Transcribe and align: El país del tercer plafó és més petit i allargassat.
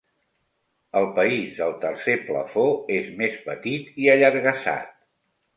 El 1.01 1.09
país 1.19 1.51
del 1.59 1.75
tercer 1.83 2.17
plafó 2.31 2.65
és 2.97 3.13
més 3.23 3.39
petit 3.47 4.03
i 4.07 4.11
allargassat. 4.15 4.93